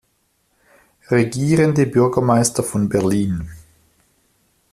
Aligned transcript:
Regierende 1.11 1.85
Bürgermeister 1.85 2.63
von 2.63 2.89
Berlin. 2.89 3.51